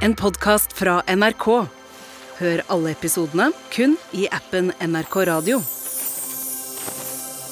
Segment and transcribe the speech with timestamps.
[0.00, 1.46] En podkast fra NRK.
[2.40, 5.60] Hør alle episodene kun i appen NRK Radio.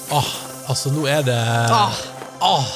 [0.08, 0.28] Åh,
[0.72, 1.36] altså nå er det
[1.68, 2.68] Åh,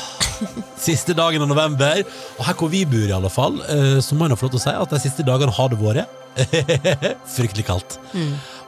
[0.76, 4.26] Siste dagen av november Og her hvor vi bor i alle fall eh, Så må
[4.28, 6.12] jeg få lov til å si at de siste dagene har det vært
[7.38, 7.96] Fryktelig kaldt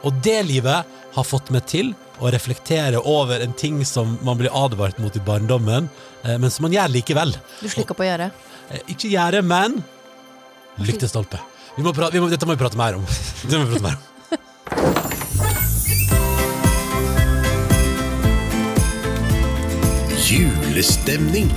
[0.01, 4.49] Og det livet har fått meg til Å reflektere over en ting som man blir
[4.57, 5.91] advart mot i barndommen
[6.23, 8.31] eh, Men som man gjør likevel Du slikka på gjerdet.
[8.71, 9.77] Eh, Ikke gjøre, men
[10.81, 11.39] Lyktestolpe
[11.75, 13.03] vi må vi må, Dette må vi prate mer om.
[13.43, 14.03] Dette må vi prate mer om.
[20.25, 21.51] Julestemning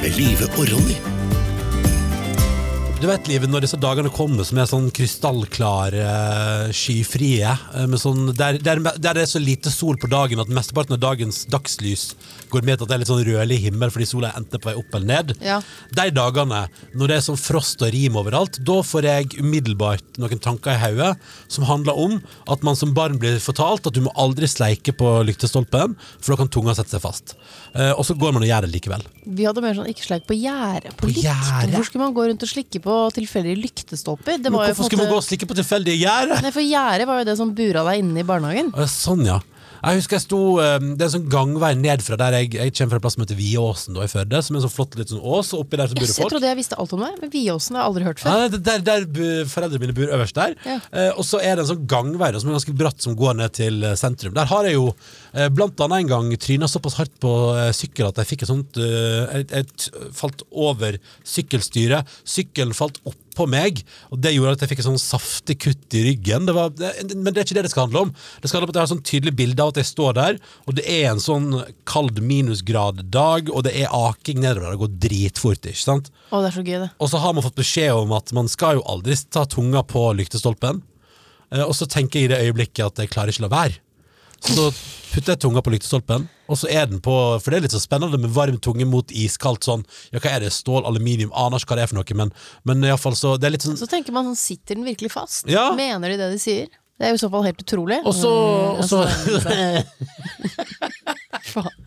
[0.00, 1.11] med Live og Ronny.
[3.02, 6.02] Du vet, Livet, når disse dagene kommer som er sånn krystallklare,
[6.70, 10.52] skyfrie, eh, med sånn, der, der, der det er så lite sol på dagen at
[10.54, 12.12] mesteparten av dagens dagslys
[12.52, 14.70] går med til at det er litt sånn rødlig himmel fordi sola er enten på
[14.70, 15.32] vei opp eller ned.
[15.42, 15.56] Ja.
[15.98, 16.60] De dagene,
[16.94, 20.82] når det er sånn frost og rim overalt, da får jeg umiddelbart noen tanker i
[20.84, 21.10] hodet
[21.50, 22.16] som handler om
[22.54, 26.44] at man som barn blir fortalt at du må aldri sleike på lyktestolpen, for da
[26.44, 27.34] kan tunga sette seg fast.
[27.74, 29.02] Eh, og så går man og gjør det likevel.
[29.26, 30.94] Vi hadde mer sånn ikke sleik på gjerdet.
[30.94, 31.26] På På lykt.
[31.26, 34.38] hvor Hvorfor skulle man gå rundt og slikke på tilfeldige lyktestolper?
[34.38, 36.50] Det Men var jo hvorfor en skulle man gå og slikke på tilfeldige gjerder?
[36.54, 38.72] For gjerdet var jo det som bura deg inne i barnehagen.
[38.90, 39.40] Sånn, ja.
[39.82, 42.72] Jeg husker jeg sto eh, Det er en sånn gangvei ned fra der jeg, jeg
[42.76, 44.94] kommer fra en plass som heter Viåsen da, i Førde, som er en sånn flott
[44.98, 46.32] liten sånn ås, oppi der som bor Yes, det jeg folk.
[46.36, 48.36] trodde jeg visste alt om det, men Viåsen har jeg aldri hørt før.
[48.42, 50.54] Ja, det- der, der foreldrene mine bor øverst der.
[50.68, 50.76] Ja.
[50.92, 53.34] Eh, og så er det en sånn gangvei da, som er ganske bratt, som går
[53.40, 54.34] ned til eh, sentrum.
[54.38, 54.86] Der har jeg jo
[55.34, 58.52] eh, blant annet en gang tryna såpass hardt på eh, sykkel at jeg fikk et
[58.52, 62.06] sånt eh, jeg, jeg falt over sykkelstyret.
[62.28, 63.80] Sykkelen falt oppå meg,
[64.12, 66.44] og det gjorde at jeg fikk et sånn saftig kutt i ryggen.
[66.46, 68.12] Det var, det, men det er ikke det det skal handle om.
[68.42, 70.16] Det skal handle om at jeg har et sånn tydelig bilde av at jeg står
[70.20, 70.38] der,
[70.68, 71.48] og det er en sånn
[71.88, 74.72] kald minusgrad-dag, og det er aking nedover.
[74.74, 76.10] Det går dritfort, ikke sant?
[76.30, 76.90] Å, det er så gøy, det.
[77.02, 80.04] Og så har man fått beskjed om at man skal jo aldri ta tunga på
[80.18, 80.82] lyktestolpen.
[81.52, 83.80] Eh, Og så tenker jeg i det øyeblikket at jeg klarer ikke å la være.
[84.42, 84.66] Så da
[85.12, 87.80] putter jeg tunga på lyktestolpen, og så er den på For det er litt så
[87.82, 90.50] spennende med varm tunge mot iskaldt sånn Ja, hva er det?
[90.56, 91.30] Stål, aluminium?
[91.36, 92.32] Aner ikke hva det er for noe, men,
[92.68, 95.46] men iallfall så Det er litt sånn Så tenker man sånn, sitter den virkelig fast?
[95.52, 95.68] Ja.
[95.78, 96.66] Mener de det de sier?
[96.98, 97.96] Det er jo i så fall helt utrolig.
[98.06, 99.50] Og så, Mm, og så altså.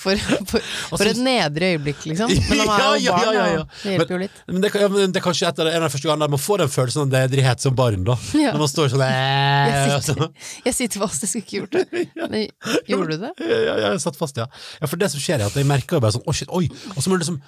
[0.00, 0.16] For,
[0.48, 2.30] for, for et nedre øyeblikk, liksom.
[2.48, 3.56] Men han er jo ja, barn, ja, ja.
[3.58, 4.38] ja, Det hjelper jo litt.
[4.48, 6.70] Men det, men det er kanskje etter, en av de første gangene man får den
[6.72, 8.16] følelsen av nedrighet som barn, da.
[8.38, 10.30] Når man står sånn Jeg eh, sitter,
[10.70, 12.06] jeg sitter fast, jeg skulle ikke gjort det.
[12.22, 12.46] Men
[12.88, 13.32] gjorde du det?
[13.50, 14.48] Ja, jeg satt fast, ja.
[14.86, 16.70] For det som skjer, er at jeg merker bare sånn Å, shit, oi!
[16.94, 17.40] Og så må du liksom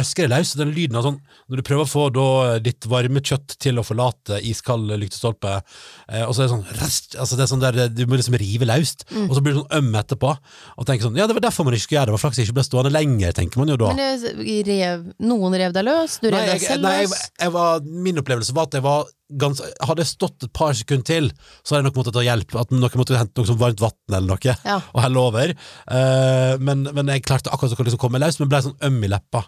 [0.00, 0.54] røske det løs.
[0.56, 2.26] Den lyden av sånn Når du prøver å få da
[2.64, 5.58] ditt varme kjøtt til å forlate iskald lyktestolpe,
[6.08, 8.38] eh, og så er det sånn rest, altså det er sånn der Du må liksom
[8.40, 10.32] rive løst, og så blir du sånn øm etterpå.
[10.80, 12.14] Og tenker sånn Ja, det var derfor man ikke skulle gjøre det.
[12.14, 13.92] Det var flaks jeg ikke ble stående lenger, tenker man jo da.
[13.94, 17.24] Men rev, noen rev deg løs, du rev Nei, deg selv selv nei jeg, løs.
[17.44, 19.08] jeg var, min opplevelse var at jeg var
[19.38, 21.30] gans, Hadde jeg stått et par sekunder til,
[21.62, 22.56] så hadde jeg nok måttet ta hjelp.
[22.60, 24.80] At noen måtte hente noe som varmt vann eller noe, Ja.
[24.92, 25.54] og helle over.
[25.90, 29.12] Uh, men, men jeg klarte akkurat å liksom komme løs, men ble sånn øm i
[29.12, 29.44] leppa.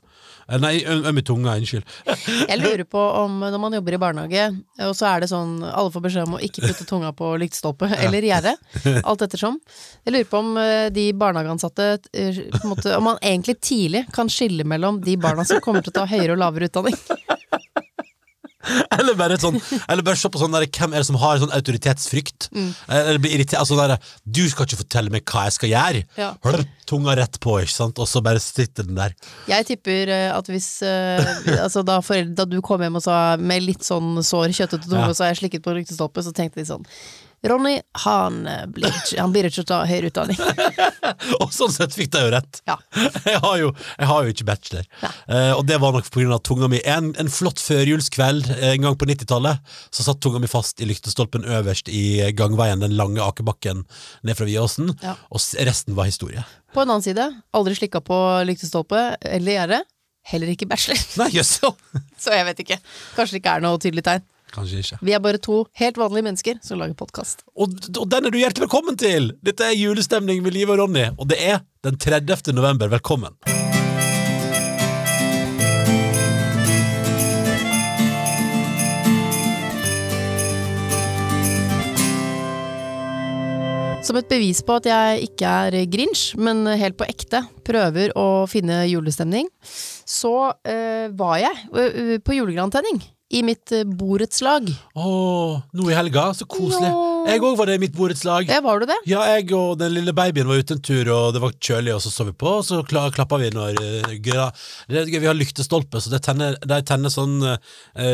[0.48, 1.86] Eh, nei, øm, øm i tunga, unnskyld.
[2.50, 4.46] Jeg lurer på om når man jobber i barnehage,
[4.88, 7.88] og så er det sånn alle får beskjed om å ikke putte tunga på lyktstolpe
[8.04, 8.56] eller gjerde,
[9.04, 9.60] alt ettersom.
[10.04, 14.66] Jeg lurer på om eh, de barnehageansatte eh, måte, Om man egentlig tidlig kan skille
[14.68, 16.98] mellom de barna som kommer til å ta høyere og lavere utdanning.
[18.98, 19.56] Eller bare, sånn,
[19.90, 22.46] eller bare se på sånn der, hvem er det som har sånn autoritetsfrykt.
[22.54, 22.68] Mm.
[22.98, 26.02] Eller blir irritert, altså der, Du skal ikke fortelle meg hva jeg skal gjøre!
[26.20, 26.28] Ja.
[26.46, 27.98] Hør, Tunga rett på, ikke sant?
[28.02, 29.14] og så bare sitter den der.
[29.50, 31.22] Jeg tipper eh, at hvis uh,
[31.64, 35.02] altså da, foreldre, da du kom hjem og sa med litt sånn sår, kjøttete tunge,
[35.02, 35.10] Ja.
[35.10, 36.86] og så har jeg slikket på lyktestolpe, så tenkte de sånn
[37.42, 40.38] Ronny, han, eh, blir ikke, han blir ikke å ta høyere utdanning.
[41.42, 42.60] Og sånn sett fikk de jo rett.
[42.70, 42.76] Ja.
[43.32, 44.86] Jeg har jo, jeg har jo ikke bachelor.
[45.02, 46.80] Eh, og det var nok av tunga mi.
[46.88, 49.62] En, en flott førjulskveld eh, en gang på 90-tallet,
[49.94, 52.02] så satt tunga mi fast i lyktestolpen øverst i
[52.36, 53.84] gangveien, den lange akebakken
[54.26, 55.16] ned fra Viåsen, Ja.
[55.30, 56.44] og resten var historie.
[56.74, 59.82] På en annen side, aldri slikka på lyktestolpe eller gjerde.
[60.30, 61.00] Heller ikke bachelor.
[61.18, 61.56] Nei, jøss.
[62.22, 62.78] Så jeg vet ikke.
[63.16, 64.22] Kanskje det ikke er noe tydelig tegn.
[64.52, 65.00] Kanskje ikke.
[65.00, 67.46] Vi er bare to helt vanlige mennesker som lager podkast.
[67.56, 69.32] Og, og den er du hjertelig velkommen til!
[69.44, 72.52] Dette er julestemning med Live og Ronny, og det er den 30.
[72.52, 72.92] november.
[72.92, 73.38] Velkommen.
[84.02, 88.44] Som et bevis på at jeg ikke er grinch, men helt på ekte prøver å
[88.50, 92.98] finne julestemning, så eh, var jeg eh, på julegrantenning
[93.32, 94.68] i mitt eh, borettslag.
[94.94, 95.06] Å,
[95.78, 96.90] nå i helga, så koselig.
[96.90, 97.08] Ja.
[97.32, 98.50] Jeg òg var det i mitt borettslag.
[98.50, 98.98] Ja, var du det?
[99.08, 102.02] Ja, jeg og den lille babyen var ute en tur, og det var kjølig, og
[102.04, 105.38] så så vi på, og så kla klappa vi når uh, det, gøy, Vi har
[105.38, 107.56] lyktestolpe, så det tenner, tenner sånn uh,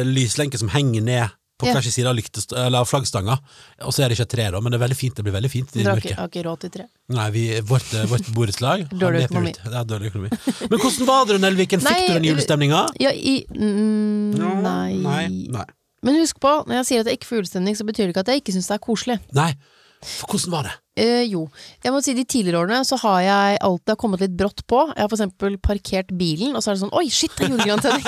[0.07, 3.35] lyslenke som henger ned på hver sin side av, lyktest- eller flaggstanga.
[3.83, 5.15] Og så er det ikke et tre, da, men det er veldig fint.
[5.19, 6.19] Det blir veldig fint i Dere har ikke, mørket.
[6.23, 6.87] har ikke råd til tre.
[7.19, 9.55] Nei, vi, vårt, eh, vårt borettslag Dårlig økonomi.
[9.65, 10.31] Ja, dårlig økonomi.
[10.71, 11.83] Men hvordan var det, Nelviken?
[11.83, 12.85] Fikk Nei, du den julestemninga?
[13.03, 14.95] Ja, i mm, nei.
[15.03, 15.25] Nei.
[15.59, 15.67] Nei.
[16.07, 18.23] Men husk på, når jeg sier at jeg ikke får julestemning, så betyr det ikke
[18.23, 19.19] at jeg ikke syns det er koselig.
[19.35, 19.51] Nei.
[19.99, 20.75] For hvordan var det?
[20.99, 21.45] Eh, jo.
[21.85, 24.81] Jeg må si De tidligere årene så har jeg alltid kommet litt brått på.
[24.91, 28.07] Jeg har eksempel parkert bilen, og så er det sånn Oi, shit, det er julegrantenning!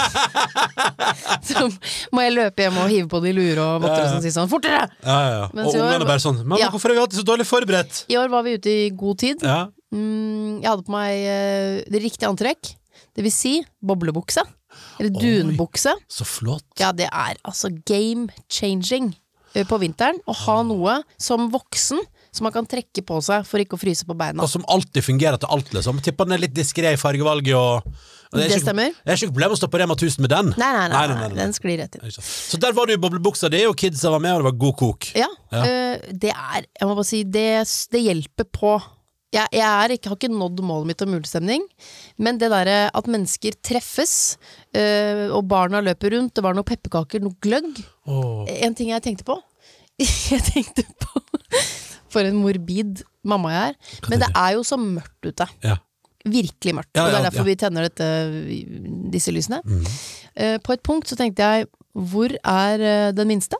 [1.48, 1.68] så
[2.14, 4.50] må jeg løpe hjem og hive på de lure og votter og sånn, si sånn
[4.50, 4.86] Fortere!
[5.04, 6.70] Ja, ja, Og ungene bare sånn Men Ja.
[6.72, 8.04] hvorfor er vi alltid så dårlig forberedt?
[8.10, 9.44] I år var vi ute i god tid.
[9.46, 9.68] Ja.
[9.94, 12.74] Mm, jeg hadde på meg uh, det riktige antrekk.
[13.16, 14.42] Det vil si boblebukse.
[15.00, 15.94] Eller dunbukse.
[16.10, 16.66] Så flott.
[16.78, 19.12] Ja, det er altså game changing
[19.54, 20.20] eh, på vinteren.
[20.30, 24.06] Å ha noe som voksen som man kan trekke på seg for ikke å fryse
[24.06, 24.42] på beina.
[24.44, 26.00] Og som alltid fungerer til alt, liksom.
[26.04, 27.90] Tipper den er litt diskré i fargevalget og,
[28.30, 28.94] Det ikke, stemmer.
[28.94, 30.52] Det er ikke noe problem å stå på Rema 1000 med den.
[30.60, 32.14] Nei, nei, nei, Nei, nei, den sklir rett inn.
[32.14, 34.78] Så der var du i boblebuksa di, og kidsa var med, og det var god
[34.84, 35.10] kok.
[35.18, 35.64] Ja, Ja.
[35.66, 38.76] Øh, det er Jeg må bare si, det, det hjelper på.
[39.30, 41.66] Jeg, jeg er har ikke nådd målet mitt om julestemning,
[42.18, 44.38] men det derre at mennesker treffes,
[44.74, 47.78] øh, og barna løper rundt, det var noen pepperkaker, noe gløgg
[48.10, 48.42] oh.
[48.50, 49.38] En ting jeg tenkte på
[50.00, 51.22] Jeg tenkte på
[52.10, 53.78] For en morbid mamma jeg er.
[54.08, 55.46] Men det er jo så mørkt ute.
[55.64, 55.78] Ja.
[56.20, 56.92] Virkelig mørkt.
[56.96, 57.48] Ja, og det er derfor ja.
[57.48, 58.08] vi tenner dette,
[59.12, 59.60] disse lysene.
[59.64, 59.84] Mm.
[60.36, 63.58] Uh, på et punkt så tenkte jeg hvor er uh, den minste?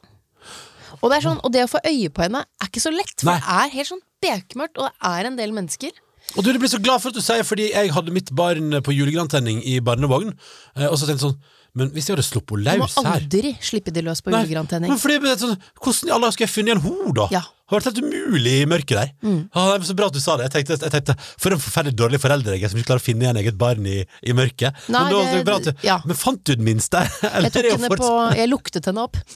[1.01, 3.17] Og det, er sånn, og det å få øye på henne er ikke så lett,
[3.23, 3.41] for Nei.
[3.41, 5.95] det er helt sånn bekmørkt, og det er en del mennesker.
[6.37, 8.77] Og du, du blir så glad for at du sier, fordi jeg hadde mitt barn
[8.85, 10.35] på julegrantenning i barnevogn,
[10.77, 11.41] eh, og så tenkte jeg sånn
[11.79, 14.91] Men hvis jeg hadde sluppet Du må aldri her slippe de løs på julegrantenning.
[14.99, 17.29] Sånn, Hvordan i alle dager skal jeg finne igjen henne, da?
[17.35, 17.43] Ja.
[17.71, 19.11] Det har vært helt umulig i mørket der.
[19.55, 20.49] Ah, det er så bra at du sa det.
[20.49, 23.05] Jeg tenkte, jeg tenkte For en forferdelig dårlig forelder jeg er som ikke klarer å
[23.05, 24.81] finne igjen eget barn i, i mørket.
[24.91, 26.01] Nei, men, da, det- det du, ja.
[26.03, 27.05] men fant du den minste?
[27.31, 29.21] Eller Jeg henne på Jeg luktet henne opp.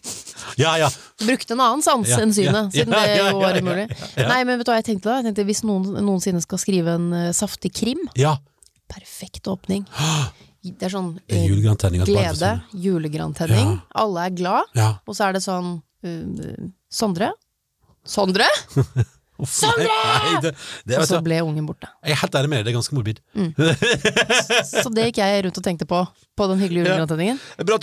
[0.61, 0.91] Ja, ja.
[1.23, 3.87] Brukte en annen sans Ja, enn synet, siden det jo var umulig.
[4.19, 5.15] Nei, men vet du hva jeg tenkte da?
[5.23, 8.35] Jeg tenkte Hvis noen noensinne skal skrive en uh, saftig krim, ja.
[8.93, 9.87] perfekt åpning.
[10.65, 12.05] Det er sånn Det er eh, julegrantenning.
[12.09, 13.75] glede, julegrantenning.
[13.75, 13.81] Ja.
[14.05, 14.91] Alle er glad, Ja.
[15.07, 15.75] og så er det sånn
[16.07, 17.33] uh, Sondre?
[18.05, 18.47] Sondre?
[19.35, 19.89] Uff, Sondre!
[19.91, 20.53] Nei, det,
[20.87, 21.89] det, Og så ble ungen borte.
[22.07, 23.19] jeg er helt ærlig med deg, det er ganske morbid.
[24.85, 26.05] Så det gikk jeg rundt og tenkte på
[26.39, 27.41] på den hyggelige julegrantenningen.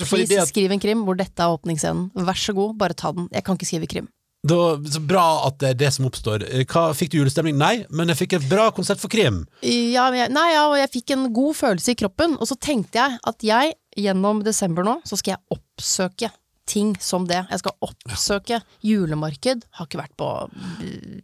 [0.07, 2.09] Please, skriv en krim hvor dette er åpningsscenen.
[2.15, 3.27] Vær så god, bare ta den.
[3.35, 4.07] Jeg kan ikke skrive krim.
[4.47, 4.57] Da,
[4.89, 6.45] Så bra at det er det som oppstår.
[6.49, 7.57] Eh, Hva, fikk du julestemning?
[7.61, 9.43] Nei, men jeg fikk et bra konsept for krim.
[9.61, 13.01] Ja, jeg, nei, ja, og jeg fikk en god følelse i kroppen, og så tenkte
[13.01, 16.31] jeg at jeg gjennom desember nå, så skal jeg oppsøke
[16.71, 17.41] ting som det.
[17.51, 19.65] Jeg skal oppsøke julemarked.
[19.77, 20.27] Har ikke vært på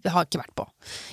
[0.03, 0.65] Jeg har ikke vært på.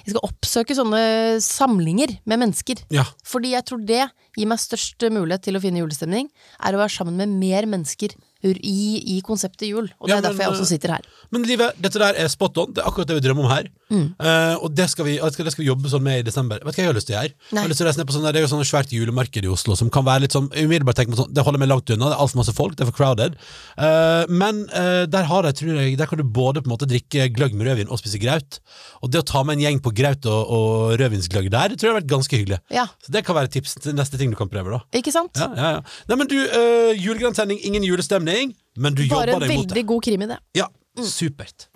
[0.04, 1.02] Jeg skal oppsøke sånne
[1.44, 2.82] samlinger med mennesker.
[2.94, 3.06] Ja.
[3.26, 4.02] Fordi jeg tror det
[4.34, 8.16] gir meg størst mulighet til å finne julestemning, er å være sammen med mer mennesker
[8.50, 9.88] i, i konseptet jul.
[10.00, 11.00] Og det Ja, er derfor jeg også sitter her.
[11.30, 12.74] Men livet, dette der er spot on.
[12.74, 13.64] Det er akkurat det vi drømmer om her.
[13.92, 14.06] Mm.
[14.16, 16.62] Eh, og det skal, vi, det skal vi jobbe sånn med i desember.
[16.64, 17.34] Vet du hva jeg har lyst til å gjøre?
[17.50, 19.46] Jeg har lyst til å reise ned på sånne, Det er jo sånn svært julemarked
[19.46, 21.92] i Oslo som kan være litt sånn Umiddelbart tenker man sånn Det holder meg langt
[21.92, 23.36] unna, det er altfor masse folk, det er for crowded.
[23.76, 26.88] Uh, men uh, der har jeg, tror jeg Der kan du både på en måte
[26.90, 28.60] drikke gløgg med rødvin og spise graut.
[29.04, 31.90] Og det å ta med en gjeng på graut og, og rødvinsgløgg der, det tror
[31.90, 32.60] jeg har vært ganske hyggelig.
[32.74, 34.82] Ja, Så det kan være tips til neste ting du kan prøve, da.
[34.96, 35.36] ikke sant?
[35.38, 35.84] Ja, ja, ja.
[36.10, 39.48] Nei, men du, uh, julegrantenning, ingen julestemning, men du Bare jobber deg mot det.
[39.48, 40.40] Bare en veldig god krim i det.
[40.62, 40.70] Ja,
[41.04, 41.68] supert.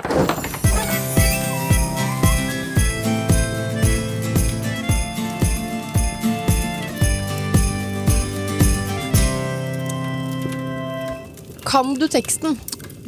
[11.68, 12.56] Kan du teksten?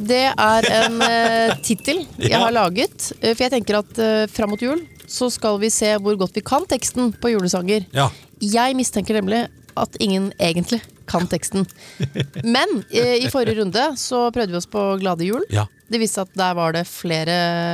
[0.01, 3.11] Det er en uh, tittel jeg har laget.
[3.21, 6.37] eh, for jeg tenker at uh, fram mot jul så skal vi se hvor godt
[6.37, 7.87] vi kan teksten på julesanger.
[7.93, 8.07] Ja.
[8.41, 9.43] Jeg mistenker nemlig
[9.77, 11.65] at ingen egentlig kan teksten.
[12.55, 15.45] Men uh, i forrige runde så prøvde vi oss på Glade jul.
[15.49, 15.67] ja.
[15.91, 17.33] Det viste seg at der var det flere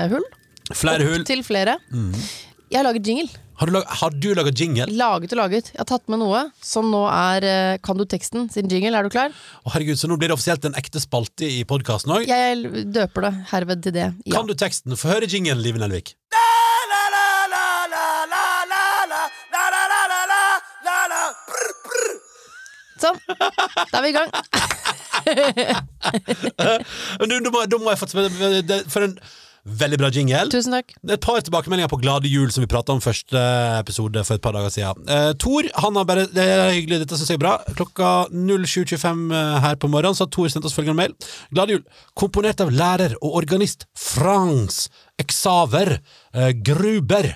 [0.10, 0.24] hull.
[0.74, 1.20] Flere hull.
[1.22, 1.76] Opp til flere.
[1.94, 3.30] Jeg har laget jingle.
[3.58, 4.86] Har du, lag, har du laget jingle?
[4.94, 5.72] Laget og laget.
[5.74, 8.94] Jeg har tatt med noe som nå er eh, Kan du teksten sin jingle.
[9.00, 9.34] Er du klar?
[9.64, 12.28] Å, herregud, så nå blir det offisielt en ekte spalte i podkasten òg.
[12.30, 14.12] Jeg døper det herved til det.
[14.30, 14.38] Ja.
[14.38, 14.94] Kan du teksten?
[15.00, 16.14] Få høre jinglen, Live Nelvik.
[23.02, 23.18] Sånn.
[23.30, 24.32] Da er vi i gang.
[27.20, 28.08] Men du, da må, da må jeg få
[28.66, 29.18] det- For en
[29.68, 30.46] Veldig bra jingle.
[30.52, 30.94] Tusen takk.
[31.12, 33.40] Et par tilbakemeldinger på Glade jul som vi prata om første
[33.78, 35.08] episode for et par dager siden.
[35.10, 37.58] Uh, Tor, han har bare Det er hyggelig, dette syns jeg er bra.
[37.76, 41.18] Klokka 07.25 eh, her på morgenen så har Tor sendt oss følgende mail.
[41.52, 41.84] Glade jul.
[42.16, 44.88] Komponert av lærer og organist Frans
[45.20, 47.34] Exaver uh, Gruber.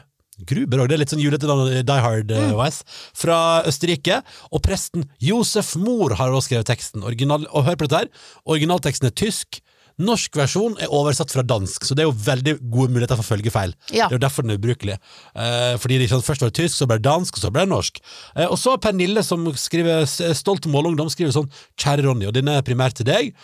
[0.48, 1.50] Gruber òg, det er litt sånn julete
[1.86, 2.86] Die Hard-wise.
[2.86, 2.96] Mm.
[3.24, 4.22] Fra Østerrike.
[4.50, 7.04] Og presten Josef Mohr har også skrevet teksten.
[7.06, 8.32] Original, og hør på dette her.
[8.50, 9.62] Originalteksten er tysk.
[10.00, 13.76] Norsk versjon er oversatt fra dansk, så det er jo veldig gode muligheter for følgefeil.
[13.92, 14.08] Ja.
[14.08, 15.00] Det er jo derfor den er ubrukelig.
[15.36, 17.66] Eh, fordi det sant, Først var det tysk, så ble det dansk, og så ble
[17.66, 18.00] det norsk.
[18.36, 20.06] Eh, og så Pernille, som skriver
[20.38, 23.36] Stolt målungdom, skriver sånn Kjære Ronny, og denne er primært til deg.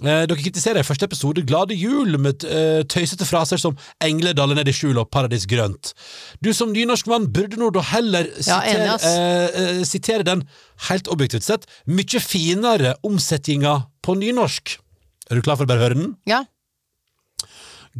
[0.00, 4.64] Eh, dere kritiserer i første episode Glade jul med eh, tøysete fraser som Engledalen er
[4.64, 5.92] ned i skjul og Paradis grønt.
[6.40, 10.46] Du som nynorskmann burde nå da heller sitere, ja, eh, eh, sitere den,
[10.88, 14.78] helt objektivt sett, mye finere omsettinga på nynorsk.
[15.30, 16.14] Er du klar for å bare høre den?
[16.28, 16.42] Ja.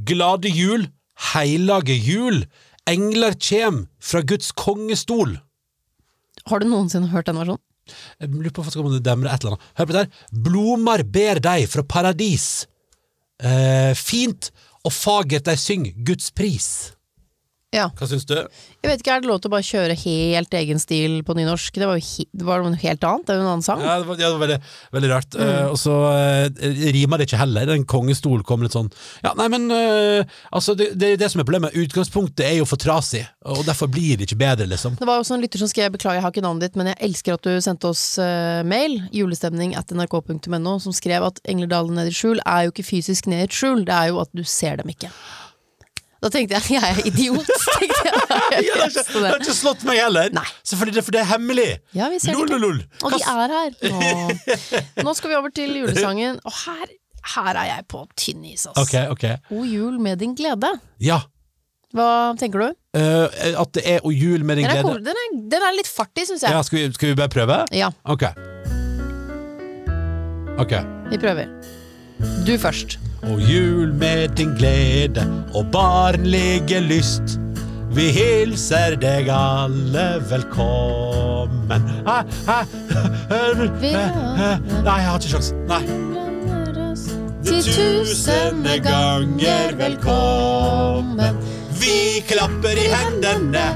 [0.06, 0.88] Glade jul,
[1.32, 2.44] heilage jul,
[2.90, 5.36] engler kjem fra Guds kongestol.
[6.50, 7.62] Har du noensinne hørt den versjonen?
[8.20, 9.70] Jeg lurer på om det demrer et eller annet.
[9.78, 10.26] Hør på det her.
[10.46, 12.46] Blomar ber deg fra paradis.
[13.42, 14.50] Eh, fint
[14.86, 16.68] og fagert dei syng Guds pris.
[17.70, 17.84] Ja.
[17.94, 18.34] Hva syns du?
[18.34, 21.76] Jeg vet ikke, Er det lov til å bare kjøre helt egen stil på nynorsk?
[21.78, 23.26] Det var jo he det var noe helt annet.
[23.28, 23.82] Det er jo en annen sang.
[23.84, 24.56] Ja, det var, ja, det var veldig,
[24.96, 25.36] veldig rart.
[25.38, 26.64] Eh, og så uh,
[26.96, 27.68] rimer det ikke heller.
[27.70, 28.88] Den kongestol kom litt sånn
[29.22, 31.76] Ja, nei, men uh, altså, det, det det som er problemet.
[31.78, 34.96] Utgangspunktet er jo for trasig, og derfor blir det ikke bedre, liksom.
[34.98, 36.98] Det var også en lytter som skrev Beklager, jeg har ikke navnet ditt, men jeg
[37.06, 38.04] elsker at du sendte oss
[38.66, 43.30] mail, julestemning at nrk.no, som skrev at Engledalen nede i skjul er jo ikke fysisk
[43.30, 45.10] ned i et skjul, det er jo at du ser dem ikke.
[46.20, 48.12] Da tenkte jeg jeg er idiot, tenkte jeg.
[48.12, 48.64] jeg.
[48.66, 50.28] Ja, det, har ikke, det har ikke slått meg heller.
[50.36, 50.44] Nei.
[50.68, 51.68] Selvfølgelig, det, for det er hemmelig.
[51.96, 52.80] Ja, vi ser Lol, lol.
[53.00, 53.76] Og de er her.
[53.94, 54.54] Nå.
[55.06, 56.92] Nå skal vi over til julesangen, og her,
[57.34, 58.76] her er jeg på tynn is, ass.
[58.84, 59.26] Ok, ok.
[59.48, 60.74] God jul med din glede.
[61.00, 61.22] Ja.
[61.96, 62.76] Hva tenker du?
[62.94, 63.26] Uh,
[63.64, 64.86] at det er O jul med din Den glede.
[64.86, 65.00] cool.
[65.02, 66.52] den er, den er litt fartig, syns jeg.
[66.54, 67.60] Ja, skal, vi, skal vi bare prøve?
[67.74, 68.28] Ja, Ok.
[70.60, 70.76] Ok.
[71.10, 71.48] vi prøver.
[72.46, 72.98] Du først.
[73.28, 75.24] Og jul med din glede
[75.54, 77.36] og barnlige lyst.
[77.92, 81.82] Vi hilser deg alle velkommen.
[82.06, 82.22] Nei,
[84.86, 85.52] jeg har ikke sjans.
[85.68, 85.82] Nei.
[87.44, 91.40] Til tusende ganger velkommen.
[91.80, 93.66] Vi klapper i hendene,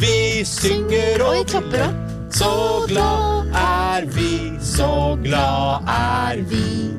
[0.00, 1.88] vi synger Og klapper.
[2.30, 2.52] Så
[2.88, 6.90] glad er vi, så glad er vi.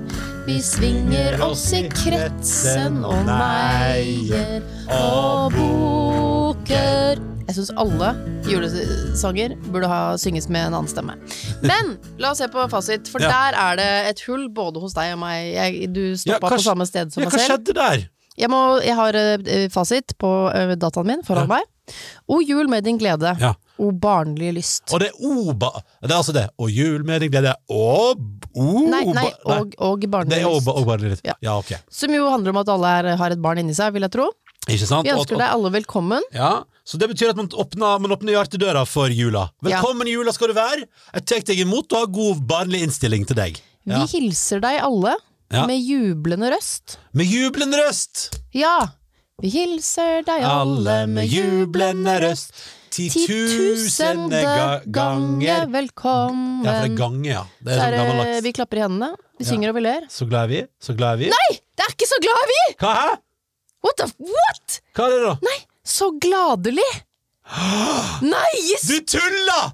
[0.45, 7.19] Vi svinger oss i kretsen og neier og bukker.
[7.45, 8.09] Jeg syns alle
[8.47, 11.17] julesanger burde ha synges med en annen stemme.
[11.61, 13.29] Men la oss se på fasit, for Ja.
[13.29, 15.51] der er det et hull både hos deg og meg.
[15.53, 18.07] Jeg, du stoppa ja, på samme sted som Ja, meg hva skjedde der?
[18.39, 21.67] Jeg, må, jeg har uh, fasit på uh, dataen min foran meg.
[22.27, 23.33] O jul med din glede.
[23.41, 23.53] Ja.
[23.81, 24.83] O barnlig lyst.
[24.93, 25.71] Og det er oba
[26.01, 26.47] Det er altså det.
[26.61, 27.55] Og jul med din glede.
[27.69, 28.19] Og
[28.53, 30.67] o, Nei, nei, og, og, og Det er lyst.
[30.67, 31.25] og, og lyst.
[31.25, 31.33] Ja.
[31.41, 31.73] Ja, ok.
[31.89, 34.27] Som jo handler om at alle er, har et barn inni seg, vil jeg tro.
[34.69, 35.07] Ikke sant?
[35.07, 36.21] Vi ønsker deg alle velkommen.
[36.35, 39.47] Ja, Så det betyr at man åpner, man åpner hjertedøra for jula.
[39.65, 40.85] Velkommen i jula skal du være!
[41.15, 43.57] Jeg tar deg imot og har god barnlig innstilling til deg.
[43.89, 44.03] Ja.
[44.03, 45.15] Vi hilser deg alle
[45.51, 45.65] Ja.
[45.67, 46.97] med jublende røst.
[47.17, 48.29] Med jublende røst!
[48.55, 48.75] Ja!
[49.41, 52.53] Vi hilser deg alle med jublende røst.
[52.91, 56.65] Titusende ga ganger velkommen.
[56.67, 57.43] Ja, for det er gange, ja.
[57.63, 58.43] Det er Så sånn er gammeldags.
[58.45, 60.05] vi klapper i hendene, vi synger og vi ler.
[60.11, 60.59] Så glad er vi.
[60.83, 61.29] Så glad er vi.
[61.31, 61.51] Nei!
[61.79, 62.59] Det er ikke så glad er vi!
[62.83, 63.07] Hva hæ?
[63.81, 64.77] What the What?!
[64.99, 65.33] Hva er det, da?
[65.47, 65.57] Nei,
[65.95, 66.89] så gladelig!
[68.27, 68.55] Nei!
[68.91, 69.71] Du tuller!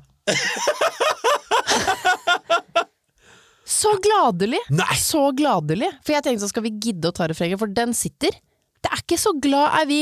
[3.67, 4.61] Så gladelig!
[4.71, 4.93] Nei!
[5.01, 5.89] Så gladelig.
[6.05, 8.37] For jeg tenkte så skal vi gidde å ta refrenget, for den sitter.
[8.87, 10.01] Det er ikke så glad er vi.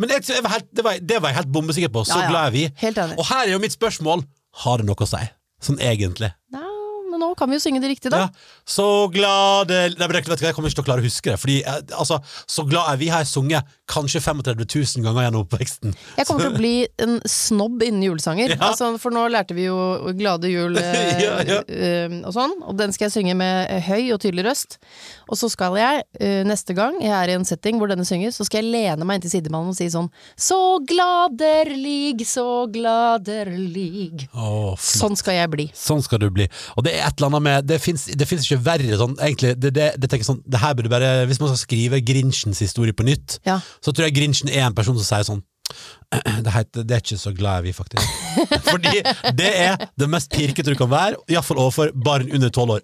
[0.00, 2.02] Men jeg, jeg var helt, det, var, det var jeg helt bombesikker på.
[2.08, 2.30] Så Ja, ja.
[2.32, 2.62] glad er vi.
[3.20, 4.24] Og her er jo mitt spørsmål.
[4.64, 5.20] Har det noe å si?
[5.62, 6.32] Sånn egentlig.
[6.54, 6.64] Ja,
[7.12, 8.24] men nå kan vi jo synge det riktig, da.
[8.24, 8.28] Ja,
[8.64, 11.38] så glad Nei, men vet du Jeg kommer ikke til å klare å huske det.
[11.42, 12.18] Fordi eh, altså,
[12.50, 15.92] Så glad er vi har jeg sunget kanskje 35 000 ganger gjennom oppveksten.
[16.18, 18.54] Jeg kommer til å bli en snobb innen julesanger.
[18.56, 18.70] Ja.
[18.70, 19.76] Altså, for nå lærte vi jo
[20.18, 21.60] Glade jul eh, Ja, ja.
[21.68, 24.78] eh, og sånn, og den skal jeg synge med eh, høy og tydelig røst.
[25.32, 26.02] Og så skal jeg,
[26.44, 29.20] neste gang jeg er i en setting hvor denne synges, så skal jeg lene meg
[29.20, 30.58] inntil sidemannen og si sånn Så
[30.88, 34.26] gladerlig, så gladerlig.
[34.82, 35.66] Sånn skal jeg bli.
[35.76, 36.46] Sånn skal du bli.
[36.76, 39.88] Og det er et eller annet med Det fins ikke verre sånn Egentlig, det, det,
[40.00, 43.38] det tenker sånn Det her burde bare Hvis man skal skrive Grinchens historie på nytt,
[43.48, 43.58] Ja.
[43.82, 45.42] Så tror jeg Grinchen er en person som sier sånn
[46.44, 48.04] det, heter, det er ikke så glad er vi, faktisk.
[48.70, 49.00] Fordi
[49.38, 52.82] det er det mest pirkete du kan være, iallfall overfor barn under tolv år.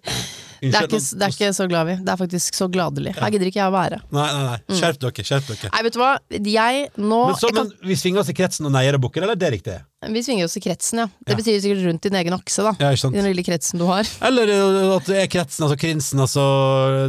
[0.59, 1.95] Det er, ikke, det er ikke så glad vi.
[2.02, 3.12] Det er faktisk så gladelig.
[3.14, 4.00] Her gidder ikke jeg å være.
[4.11, 4.78] Nei, nei, nei.
[4.81, 5.26] Skjerp dere.
[5.28, 6.09] skjerp dere Nei, vet du hva.
[6.35, 9.05] Jeg nå Men, så, jeg kan, men vi svinger oss i kretsen og neier og
[9.05, 9.76] bukker, eller er det riktig?
[10.17, 11.07] Vi svinger oss i kretsen, ja.
[11.23, 11.38] Det Ja.
[11.38, 12.75] betyr sikkert rundt din egen akse, da.
[12.83, 14.11] Ja, I den lille kretsen du har.
[14.31, 16.49] Eller uh, at det er kretsen, altså krinsen, altså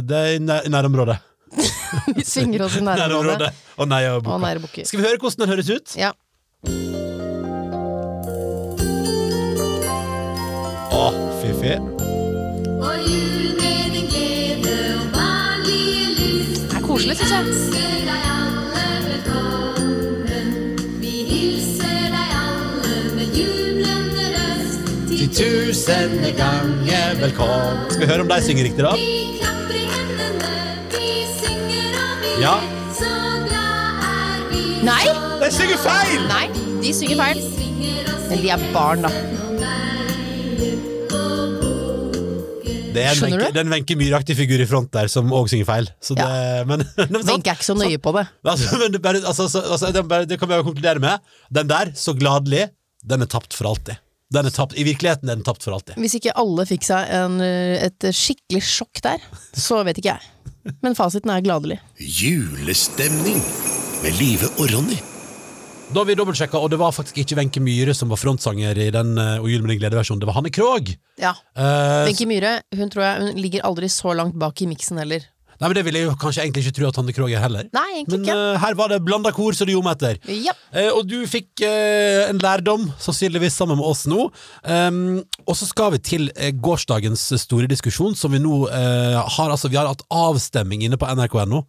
[0.06, 1.18] Det er i nærområdet.
[2.16, 3.52] Vi svinger oss i nærområdet.
[3.76, 4.20] Og nære
[4.60, 4.84] bukker.
[4.84, 5.96] Skal vi høre hvordan den høres ut?
[5.98, 6.12] Ja.
[10.90, 11.04] Å,
[11.40, 11.74] fy-fy.
[12.80, 16.64] Og jul med din glede og vanlige lys.
[16.66, 17.78] Det er koselig, syns jeg.
[25.40, 27.86] Tusende ganger velkommen.
[27.88, 29.39] Skal vi høre om de synger riktig, da?
[32.40, 32.54] Ja.
[34.80, 35.02] Nei!
[35.40, 36.22] De synger feil!
[36.30, 36.46] Nei,
[36.80, 37.42] de synger feil.
[38.30, 39.10] Men de er barn, da.
[42.90, 43.52] Det er en Skjønner Wenche- du?
[43.54, 45.90] det er en Wenche Myhre-aktig figur i front der som òg synger feil.
[46.02, 46.26] Så det,
[46.70, 47.28] men, men, sant?
[47.28, 48.24] Wenche er ikke så nøye på det.
[48.54, 51.28] Altså, men det, bare, altså, altså, altså, det, bare, det kan vi jo konkludere med.
[51.52, 52.70] Den der, så gladelig,
[53.04, 54.00] den er tapt for alltid.
[54.32, 56.00] Den er tapt, I virkeligheten er den tapt for alltid.
[56.00, 59.22] Hvis ikke alle fikk seg en, eh, et skikkelig sjokk der,
[59.58, 60.49] så vet ikke jeg.
[60.84, 61.80] Men fasiten er gladelig.
[61.98, 63.40] Julestemning
[64.02, 64.98] med Live og Ronny.
[65.90, 68.92] Da har vi dobbeltsjekka, og det var faktisk ikke Wenche Myhre som var frontsanger i
[68.94, 70.92] den uh, Og jul med din glede-versjonen, det var Hanne Krogh.
[71.18, 71.32] Ja.
[72.06, 75.26] Wenche uh, Myhre hun tror jeg hun ligger aldri så langt bak i miksen heller.
[75.60, 77.68] Nei, men Det ville jeg jo kanskje egentlig ikke tro at Hanne Krogh er heller.
[77.76, 78.36] Nei, egentlig Men ikke.
[78.54, 80.20] eh, her var det blanda kor så det gjorde meg etter.
[80.46, 80.54] Ja.
[80.72, 84.28] Eh, og du fikk eh, en lærdom, sannsynligvis sammen med oss nå.
[84.64, 89.50] Um, og så skal vi til eh, gårsdagens store diskusjon, som vi nå eh, har
[89.50, 91.64] Altså, vi har hatt avstemming inne på nrk.no.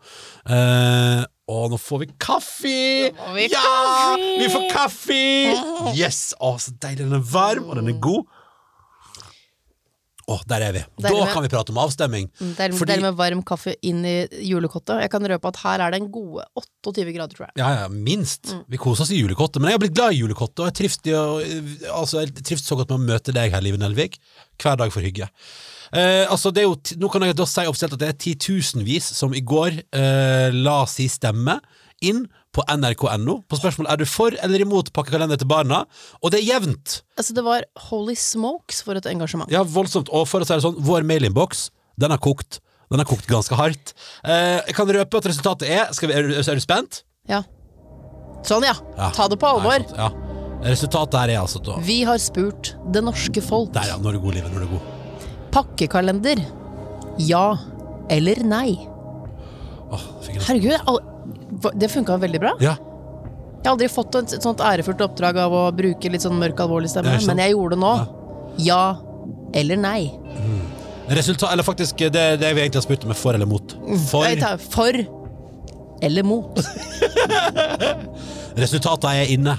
[0.47, 2.75] Eh, og nå får vi kaffe!
[3.17, 3.59] får vi ja!
[3.59, 4.27] kaffe!
[4.39, 5.21] Vi får kaffe!
[5.97, 6.21] Yes!
[6.39, 7.03] Å, så deilig.
[7.09, 8.29] Den er varm, og den er god.
[10.29, 10.79] Å, der er vi.
[11.01, 12.29] Deilig da med- kan vi prate om avstemming.
[12.57, 15.01] Der, Fordi- der med varm kaffe inn i julekottet.
[15.01, 17.53] Jeg kan røpe at her er det en gode 28 grader, tror jeg.
[17.57, 18.43] Ja, ja, minst.
[18.53, 18.63] Mm.
[18.69, 19.59] Vi koser oss i julekottet.
[19.61, 20.97] Men jeg har blitt glad i julekottet, og jeg trives,
[21.91, 24.17] altså, jeg trives så godt med å møte deg her, Live Nelvik.
[24.61, 25.27] Hver dag for hygge.
[25.93, 29.33] Eh, altså, det jo, nå kan jeg da si offisielt at det er titusenvis som
[29.33, 31.59] i går eh, la si stemme
[32.01, 32.23] inn
[32.55, 35.83] på nrk.no på spørsmål er du for eller imot pakkekalender til barna,
[36.19, 36.97] og det er jevnt.
[37.19, 39.51] Altså, det var holy smokes for et engasjement.
[39.51, 40.11] Ja, voldsomt.
[40.11, 41.69] Og for å si det sånn, vår mailinnboks,
[42.01, 42.59] den har kokt.
[42.91, 43.93] Den har kokt ganske hardt.
[44.27, 47.05] Eh, jeg kan røpe at resultatet er skal vi, er, du, er du spent?
[47.29, 47.43] Ja.
[48.47, 48.75] Sånn, ja.
[48.97, 49.11] Ja.
[49.15, 49.79] Ta det på alvor.
[49.79, 50.11] Nei, sant, ja.
[50.61, 53.71] Resultatet her er altså da Vi har spurt det norske folk.
[53.77, 53.99] Der, ja.
[54.01, 54.51] Nå er du god, Live.
[54.51, 55.29] Nå er du god.
[55.55, 56.43] Pakkekalender.
[57.21, 57.45] Ja
[58.11, 58.75] eller nei?
[59.91, 60.03] Åh.
[60.47, 60.75] Herregud,
[61.51, 62.55] det funka veldig bra.
[62.63, 62.77] Ja.
[63.61, 66.89] Jeg har aldri fått et sånt ærefullt oppdrag av å bruke litt sånn mørk, alvorlig
[66.89, 67.93] stemme, men jeg gjorde det nå.
[68.65, 68.83] Ja
[69.53, 70.11] eller nei?
[71.11, 73.75] Resultat, eller faktisk det, det vi egentlig har spurt om, er for eller mot.
[74.07, 75.01] For for
[76.01, 76.61] eller mot.
[78.63, 79.57] resultatene er inne.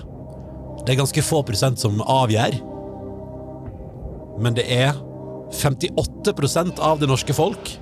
[0.82, 2.56] Det er ganske få prosent som avgjør.
[4.42, 4.96] Men det er
[5.52, 7.76] 58% av det norske folk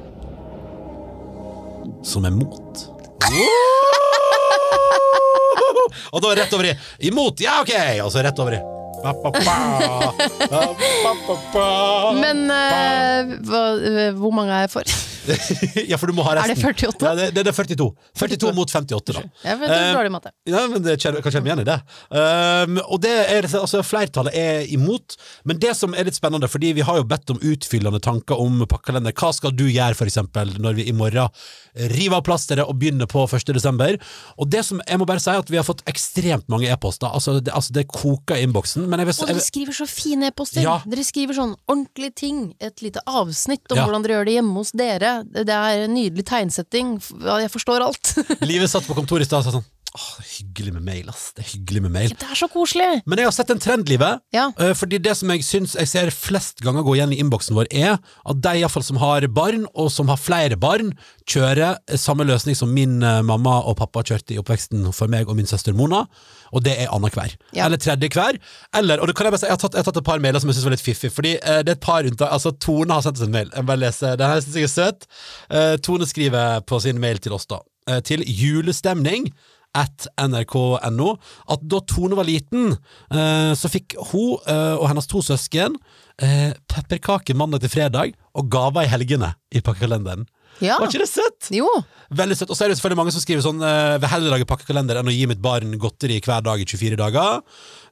[2.04, 2.84] som er mot.
[6.12, 6.76] Og da rett over i
[7.10, 7.40] imot.
[7.44, 7.72] Ja, ok!
[8.04, 8.62] Og så rett over i
[9.00, 9.54] Ba, ba, ba.
[12.20, 14.99] Men uh, hvor mange er jeg for?
[15.90, 16.50] ja, for du må ha resten.
[16.50, 16.90] Er det resten.
[16.94, 17.06] 48?
[17.06, 17.88] Ja, det, det er 42.
[18.20, 19.22] 42 mot 58, da.
[19.44, 20.32] Ja, men, det Eh, er dårlig matte.
[20.50, 21.78] Ja, men det kjenner, kan kjenne meg igjen i det.
[22.10, 25.16] Um, og det er, altså, Flertallet er imot,
[25.48, 28.62] men det som er litt spennende, fordi vi har jo bedt om utfyllende tanker om
[28.66, 29.14] pakkekalender.
[29.16, 31.28] Hva skal du gjøre, for eksempel, når vi i morgen
[31.94, 33.52] river av plasteret og begynner på 1.
[33.54, 33.96] desember?
[34.40, 37.10] Og det som, jeg må bare si at vi har fått ekstremt mange e-poster.
[37.10, 38.86] Altså, det, altså, det koker i innboksen.
[38.90, 40.62] Men jeg vil, Og dere skriver så fine e-poster.
[40.64, 40.78] Ja.
[40.88, 42.40] Dere skriver sånn ordentlige ting.
[42.60, 43.86] Et lite avsnitt om Ja.
[43.86, 45.19] hvordan dere gjør det hjemme hos dere.
[45.24, 46.96] Det er en nydelig tegnsetting.
[47.20, 48.14] Jeg forstår alt.
[48.44, 51.32] Livet satt på kontoret i stad og sa sånn Åh, hyggelig med mail, ass.
[51.34, 52.12] Det er hyggelig med mail.
[52.14, 53.00] det er så koselig!
[53.10, 54.20] Men jeg har sett en trend, Livet.
[54.30, 54.44] Ja.
[54.62, 57.66] Eh, Fordi det som jeg syns jeg ser flest ganger gå igjen i innboksen vår,
[57.74, 60.92] er at de iallfall som har barn, og som har flere barn,
[61.26, 65.34] kjører samme løsning som min eh, mamma og pappa kjørte i oppveksten for meg og
[65.40, 66.04] min søster Mona,
[66.54, 67.34] og det er annenhver.
[67.50, 67.66] Ja.
[67.66, 68.38] Eller tredje hver.
[68.78, 70.22] Eller, og det kan jeg bare si, jeg har tatt, jeg har tatt et par
[70.22, 72.30] mailer som jeg syns var litt fiffig, fordi eh, det er et par unntak.
[72.38, 73.50] Altså, Tone har sendt oss en mail.
[73.58, 74.14] Jeg bare leser.
[74.22, 75.10] Den her syns jeg er søt.
[75.50, 77.58] Eh, Tone skriver på sin mail til oss, da.
[77.90, 79.32] eh, til julestemning
[79.76, 81.10] at nrk.no
[81.50, 82.74] at da Tone var liten,
[83.14, 85.78] eh, så fikk hun eh, og hennes to søsken
[86.20, 90.26] pepperkake pepperkaker mandag til fredag og gaver i helgene i pakkekalenderen.
[90.60, 90.76] Ja.
[90.76, 91.48] Var ikke det søtt?
[91.54, 91.68] Jo.
[92.12, 92.50] Veldig søtt.
[92.52, 95.08] Og så er det selvfølgelig mange som skriver sånn eh, Vil heller lage pakkekalender enn
[95.08, 97.40] å gi mitt barn godteri hver dag i 24 dager.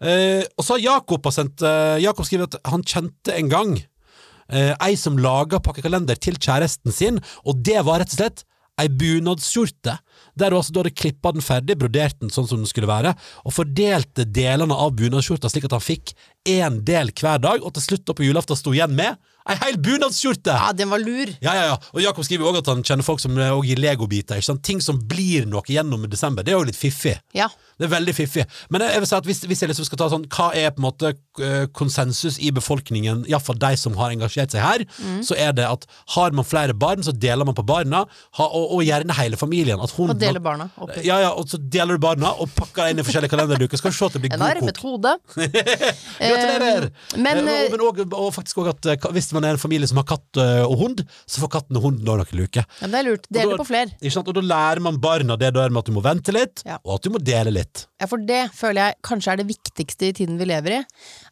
[0.02, 3.72] Eh, og så har Jakob har sendt eh, Jakob skriver at han kjente en gang
[3.78, 8.44] eh, ei som laga pakkekalender til kjæresten sin, og det var rett og slett
[8.78, 9.96] ei bunadsskjorte,
[10.38, 13.14] der hun altså da hadde klippa den ferdig, brodert den sånn som den skulle være,
[13.44, 16.14] og fordelte delene av bunadsskjorta slik at han fikk
[16.48, 19.78] én del hver dag, og til slutt da på julaften sto igjen med ei hel
[19.84, 20.52] bunadsskjorte!
[20.54, 21.30] Ja, den var lur.
[21.44, 21.76] Ja, ja, ja.
[21.94, 24.36] Og Jakob skriver også at han kjenner folk som gir legobiter.
[24.40, 24.62] ikke sant?
[24.66, 26.44] Ting som blir noe gjennom desember.
[26.44, 27.16] Det er jo litt fiffig.
[27.36, 27.48] Ja.
[27.78, 28.42] Det er veldig fiffig.
[28.74, 30.72] Men jeg, jeg vil si at hvis, hvis jeg liksom skal ta sånn Hva er
[30.74, 31.12] på en måte
[31.46, 35.20] eh, konsensus i befolkningen, iallfall de som har engasjert seg her, Mm.
[35.22, 35.84] så er det at
[36.14, 38.00] har man flere barn, så deler man på barna,
[38.38, 39.78] ha, og, og gjerne hele familien.
[39.84, 40.90] At hun, Og deler barna opp.
[41.06, 43.78] Ja, ja, og så deler du barna og pakker inn i forskjellige kalenderduker.
[43.78, 44.82] Skal vi se at det blir En god armet kok.
[44.88, 45.14] hode.
[46.18, 46.88] Gratulerer!
[46.90, 49.88] Eh, men, Eh, og, men også, og faktisk òg at hvis man er en familie
[49.90, 52.64] som har katt eh, og hund, så får katten og hunden da noen luker.
[52.80, 53.26] Ja, det er lurt.
[53.28, 54.14] Og Del det på flere.
[54.22, 56.78] Og da lærer man barna det der med at du må vente litt, Ja.
[56.84, 57.86] og at du må dele litt.
[58.00, 60.84] Ja, for det føler jeg kanskje er det viktigste i tiden vi lever i,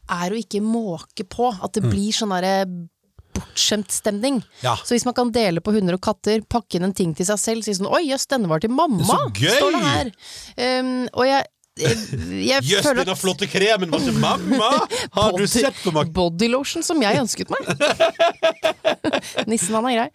[0.09, 1.51] er å ikke måke på.
[1.63, 2.87] At det blir sånn derre
[3.37, 4.39] bortskjemt stemning.
[4.41, 4.63] Mm.
[4.63, 4.75] Ja.
[4.83, 7.39] Så hvis man kan dele på hunder og katter, pakke inn en ting til seg
[7.41, 9.57] selv, si sånn 'oi, jøss, denne var til mamma', Så gøy!
[9.59, 10.11] står det her.
[10.81, 11.45] Um, og jeg,
[11.77, 14.71] jeg, Jøss, denne flotte kremen til mamma!
[15.17, 16.11] Har du sett på meg?
[16.15, 17.67] Bodylotion som jeg ønsket meg.
[19.49, 20.07] Nissen, han er grei.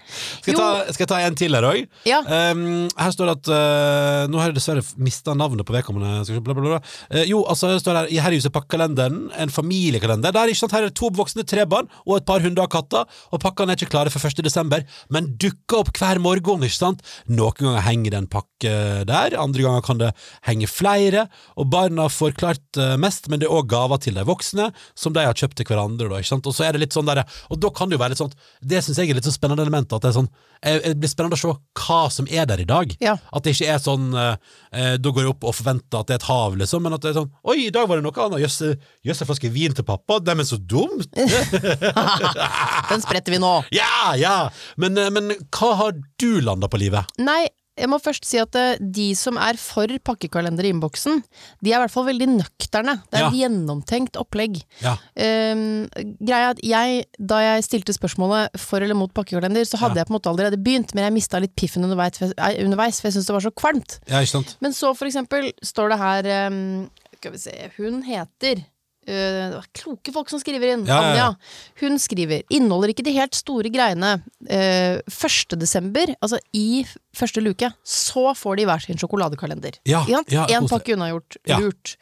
[0.42, 1.84] Skal jeg, ta, skal jeg ta en til her òg?
[2.08, 2.20] Ja.
[2.26, 6.80] her står det at uh, Nå har jeg dessverre mista navnet på vedkommende.
[7.10, 10.34] Eh, jo, altså det står her i Her i huset pakkekalenderen, en familiekalender.
[10.34, 10.76] Der, ikke sant?
[10.76, 13.08] Her er det to voksne, tre barn og et par hunder og katter.
[13.34, 14.42] Og pakkene er ikke klare for 1.
[14.44, 16.66] desember, men dukker opp hver morgen.
[16.66, 17.02] ikke sant?
[17.30, 18.74] Noen ganger henger det en pakke
[19.08, 20.12] der, andre ganger kan det
[20.46, 21.26] henge flere.
[21.60, 25.14] Og barna får klart eh, mest, men det er òg gaver til de voksne, som
[25.14, 26.08] de har kjøpt til hverandre.
[26.10, 26.20] Da?
[26.38, 28.34] Og så er det litt sånn der, og da kan det jo være litt sånn
[28.60, 29.92] Det syns jeg er litt så spennende element.
[29.92, 30.30] At det er sånn
[30.62, 32.96] eh, Det blir spennende å se hva som er der i dag.
[33.02, 33.16] Ja.
[33.32, 34.34] At det ikke er sånn eh,
[34.72, 37.04] eh, Da går jeg opp og forventer at det er et hav, liksom, men at
[37.04, 38.42] det er sånn Oi, i dag var det noe annet.
[38.44, 38.60] Jøss,
[39.06, 40.20] jøss, en flaske vin til pappa.
[40.26, 41.08] Neimen, så dumt!
[42.90, 43.54] Den spretter vi nå.
[43.74, 44.36] Ja, ja!
[44.80, 47.10] Men, men hva har du landa på livet?
[47.22, 47.44] Nei,
[47.78, 51.22] jeg må først si at eh, de som er for pakkekalender i innboksen,
[51.64, 52.98] de er i hvert fall veldig nøkterne.
[53.08, 54.58] Det er et gjennomtenkt opplegg.
[54.82, 54.92] Ja.
[55.16, 55.86] Um,
[56.20, 60.02] greia er at jeg, da jeg stilte spørsmålet for eller mot pakkekalender, så hadde Ja.
[60.04, 63.30] jeg på en måte allerede begynt, men jeg mista litt piffen underveis, for jeg syntes
[63.30, 63.98] det var så kvalmt.
[64.08, 64.56] Ja, ikke sant?
[64.60, 66.90] Men så for eksempel står det her um,
[67.22, 68.64] Skal vi se Hun heter
[69.06, 70.84] det var kloke folk som skriver inn.
[70.86, 71.26] Ja, ja, ja.
[71.26, 71.80] Anja.
[71.82, 74.14] Hun skriver inneholder ikke de helt store greiene.
[74.46, 75.56] Uh, 1.
[75.58, 76.84] desember, altså i
[77.16, 79.78] første luke, så får de hver sin sjokoladekalender.
[79.88, 80.70] Ja, koselig.
[80.70, 81.38] pakke unnagjort.
[81.50, 81.96] Lurt.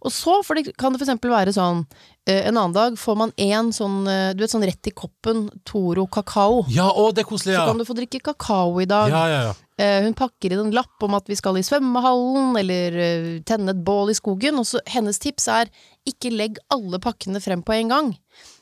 [0.00, 3.68] Og så det, kan det eksempel være sånn eh, En annen dag får man én
[3.76, 6.62] sånn eh, Du vet sånn rett i koppen Toro kakao.
[6.72, 9.12] Ja, å, det er koselig, Så kan du få drikke kakao i dag.
[9.12, 9.54] Ja, ja, ja.
[9.76, 13.74] Eh, hun pakker inn en lapp om at vi skal i svømmehallen, eller eh, tenne
[13.74, 14.60] et bål i skogen.
[14.62, 15.72] Og så hennes tips er
[16.08, 18.12] ikke legg alle pakkene frem på en gang.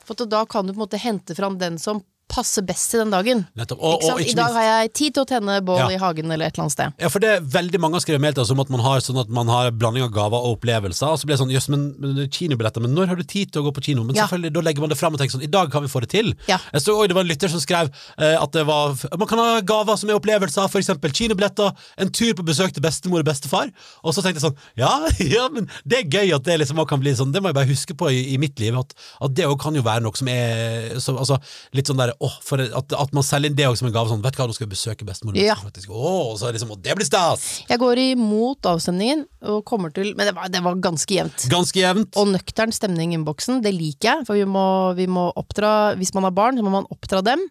[0.03, 3.03] For at da kan du på en måte hente fram den som passer best til
[3.03, 3.45] den dagen.
[3.55, 4.07] Og, sant?
[4.17, 5.89] og I dag har jeg tid til å tenne bål Ja.
[5.93, 6.95] i hagen eller et eller annet sted.
[7.03, 9.01] Ja, for det er veldig mange har skrevet mail til oss om at man har
[9.05, 11.13] sånn at man har blanding av gaver og opplevelser.
[11.13, 13.53] Og så blir det sånn, jøss, men, men er kinobilletter, men når har du tid
[13.53, 14.05] til å gå på kino?
[14.05, 14.25] Men Ja.
[14.27, 16.11] selvfølgelig, da legger man det frem og tenker sånn, i dag kan vi få det
[16.15, 16.33] til.
[16.49, 16.59] Ja.
[16.73, 19.39] Jeg så, oi, det var en lytter som skrev eh, at det var, man kan
[19.43, 23.29] ha gaver som er opplevelser, for eksempel kinobilletter, en tur på besøk til bestemor og
[23.29, 23.69] bestefar.
[24.03, 24.93] Og så tenkte jeg sånn, ja,
[25.37, 27.69] ja, men det er gøy at det liksom kan bli sånn, det må jeg bare
[27.69, 30.29] huske på i, i mitt liv, at, at det òg kan jo være noe som
[30.33, 31.37] er, så, altså,
[31.77, 34.11] litt sånn der, åh, for at, at man selger inn det også som en gave,
[34.13, 35.39] sånn, vet du hva, nå skal vi besøke bestemor.
[35.39, 35.57] Ja.
[35.89, 36.33] Oh.
[36.39, 37.47] Så liksom, og det blir stas!
[37.69, 41.47] Jeg går imot avstemningen og kommer til Men det var, det var ganske jevnt.
[41.51, 42.15] Ganske jevnt.
[42.21, 44.67] Og nøktern stemning i innboksen, det liker jeg, for vi må,
[44.99, 47.43] vi må oppdra Hvis man har barn, så må man oppdra dem.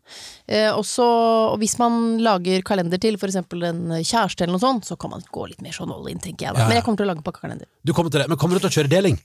[0.48, 1.06] Eh, også,
[1.52, 5.26] og hvis man lager kalender til eksempel en kjæreste eller noe sånt, så kan man
[5.32, 6.64] gå litt mer sånn all in, tenker jeg da.
[6.64, 6.72] Ja, ja.
[6.72, 7.70] Men jeg kommer til å lage pakkekalender.
[7.84, 9.20] Du kommer til det, men kommer du til å kjøre deling?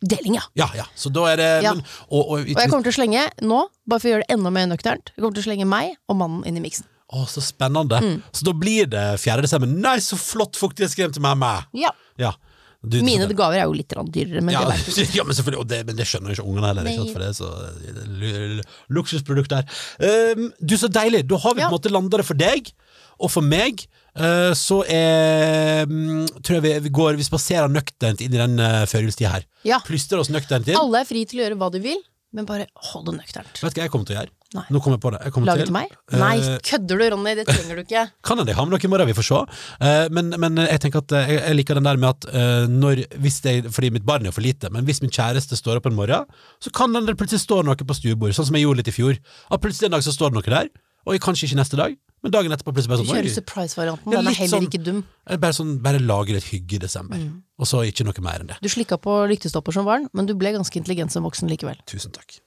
[0.00, 0.44] Deling, ja.
[0.56, 1.74] Ja, ja, så da er det Ja.
[1.74, 4.36] men, og, og, Og jeg kommer til å slenge nå, bare for å gjøre det
[4.36, 6.88] enda mer nøkternt, jeg kommer til å slenge meg og mannen inn i miksen.
[7.10, 7.98] Å, så spennende.
[8.00, 8.20] Mm.
[8.32, 9.42] Så da blir det 4.
[9.42, 9.66] desember.
[9.68, 11.56] Nei, så flott fuktighetskrem til mamma!
[11.74, 11.90] Ja.
[12.20, 12.36] Ja.
[12.80, 15.36] Du, Mine det, gaver er jo litt dyrere, men ja, det ja, men
[15.68, 19.66] det, men det skjønner jo ikke ungene heller, ikke sant, for det så luksusprodukt der.
[20.00, 21.26] Um, du, så deilig!
[21.28, 22.70] Da har vi på en måte landa det for deg,
[23.20, 23.84] og for meg.
[24.16, 28.58] eh, så er, mm, tror jeg vi, vi går Vi spaserer nøkternt inn i den
[28.58, 29.44] uh, førjulstida her.
[29.68, 29.78] Ja.
[29.86, 30.78] Plystrer oss nøkternt inn.
[30.80, 32.00] Alle er fri til å gjøre hva du vil,
[32.34, 33.60] men bare hold det nøkternt.
[33.62, 34.34] Vet du hva jeg kommer til å gjøre?
[34.50, 34.64] Nei.
[34.74, 35.18] Nå kommer jeg på det.
[35.28, 35.92] Jeg Lager til, til meg?
[36.10, 37.34] eh, Nei, kødder du, Ronny?
[37.38, 38.00] Det trenger du ikke.
[38.26, 39.38] Kan hende jeg har med noe i morgen, vi får se.
[39.86, 42.64] Eh, men, men jeg tenker at eh, jeg, jeg liker den der med at eh,
[42.66, 45.86] når hvis det, Fordi mitt barn er for lite, men hvis min kjæreste står opp
[45.86, 46.26] en morgen,
[46.58, 49.20] så kan det plutselig stå noe på stuebordet, sånn som jeg gjorde litt i fjor.
[49.54, 50.72] At plutselig en dag så står det noe der,
[51.06, 54.10] og kanskje ikke neste dag, men dagen etterpå plutselig bare sånn kjører surprise-varianten.
[54.12, 54.98] Den er heller sånn- ikke dum.
[55.40, 57.16] Bare sånn, bare lager litt hygge i desember.
[57.58, 58.58] Og så ikke noe mer enn det.
[58.60, 61.76] Du slikka på lyktestopper som barn, men du ble ganske intelligent som voksen likevel.
[61.86, 62.40] Tusen takk.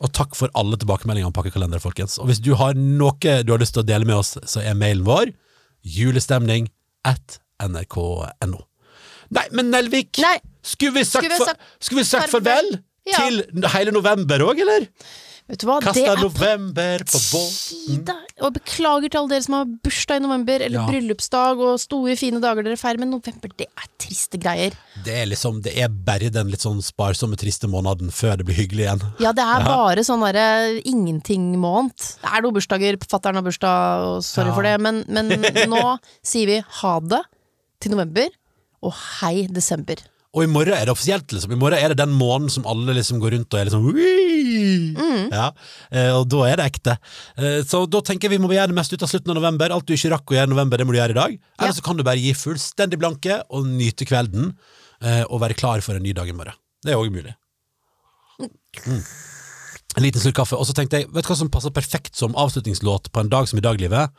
[0.00, 2.18] Og takk for alle tilbakemeldinger om pakkekalender, folkens.
[2.18, 3.12] Og hvis du har noe
[3.44, 5.34] du har lyst til å dele med oss, så er mailen vår
[5.84, 6.70] julestemning
[7.04, 8.64] at nrk.no.
[9.30, 10.38] Nei, men Nelvik, Nei.
[10.62, 13.16] skulle vi sagt, Skulle vi for, skulle vi sagt farvel Ja.
[13.18, 14.86] til hele november òg, eller?
[15.50, 18.10] Vet du hva, det Kasta er november på båten.
[18.46, 20.84] Og beklager til alle dere som har bursdag i november, eller Ja.
[20.86, 24.72] bryllupsdag og store, fine dager dere feirer, men november, det er triste greier.
[25.04, 28.54] Det er liksom, det er bare den litt sånn sparsomme, triste måneden før det blir
[28.62, 29.02] hyggelig igjen.
[29.18, 31.98] Ja, det er bare sånn derre ingenting-måned.
[32.22, 34.54] Det er noen bursdager, fatter'n har bursdag, og sorry Ja.
[34.54, 35.28] for det, men, men
[35.68, 37.22] nå sier vi ha det
[37.80, 38.28] til november,
[38.82, 39.96] og hei desember.
[40.30, 41.50] Og i morgen er det offisielt, liksom.
[41.50, 43.88] I morgen er det den måneden som alle liksom går rundt og er liksom!
[44.50, 45.30] Mm.
[45.32, 45.46] Ja,
[45.92, 46.96] eh, og da er det ekte.
[47.38, 49.70] Eh, Så da tenker jeg vi må gjøre det mest ut av slutten av november.
[49.74, 51.38] Alt du ikke rakk å gjøre i november, det må du gjøre i dag.
[51.58, 51.76] Eller Ja.
[51.78, 54.54] så kan du bare gi fullstendig blanke og nyte kvelden,
[55.02, 56.54] eh, og være klar for en ny dag i morgen.
[56.82, 57.34] Det er òg mulig.
[58.86, 59.02] Mm.
[59.98, 60.54] En liten slurk kaffe.
[60.54, 63.48] Og så tenkte jeg, vet du hva som passer perfekt som avslutningslåt på en dag
[63.50, 64.14] som i daglivet?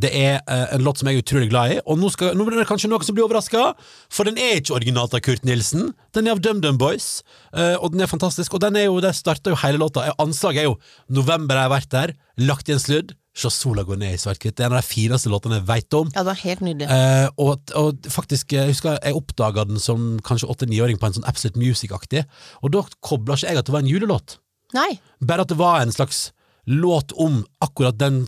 [0.00, 2.46] Det er eh, en låt som jeg er utrolig glad i, og nå, skal, nå
[2.46, 3.74] blir det kanskje noen som blir overraska,
[4.12, 5.90] for den er ikke originalt av Kurt Nilsen.
[6.16, 7.20] Den er av DumDum Boys,
[7.52, 8.56] eh, og den er fantastisk.
[8.56, 10.08] Og den er jo, det starter jo hele låta.
[10.22, 10.78] Anslaget er jo
[11.08, 14.56] 'November har jeg vært der', lagt i en sludd, se sola gå ned i svart-hvitt.
[14.56, 16.10] Det er en av de fineste låtene jeg veit om.
[16.14, 16.88] Ja, det var helt nydelig.
[16.90, 21.28] Eh, og, og faktisk, jeg husker jeg oppdaga den som kanskje åtte-niåring på en sånn
[21.28, 22.24] Absolute Music-aktig,
[22.64, 24.40] og da kobla ikke jeg at det var en julelåt.
[24.76, 24.92] Nei.
[25.24, 26.28] Bare at det var en slags
[26.70, 28.22] låt om akkurat den